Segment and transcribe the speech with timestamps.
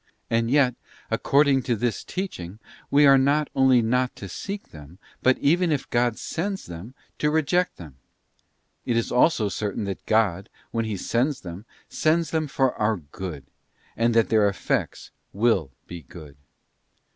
[0.31, 0.73] And yet,
[1.11, 2.57] according to this teaching,
[2.89, 7.29] we are not only not to seek them, but, even if God sends them, to
[7.29, 7.97] reject them.
[8.83, 13.45] It is also certain that God, when He sends them, sends them for our good,
[13.95, 16.35] and that their effects will be good.